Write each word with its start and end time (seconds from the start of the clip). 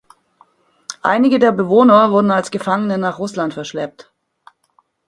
Einige 1.03 1.37
der 1.37 1.51
Bewohner 1.51 2.09
wurden 2.09 2.31
als 2.31 2.49
Gefangene 2.49 2.97
nach 2.97 3.19
Russland 3.19 3.53
verschleppt. 3.53 4.11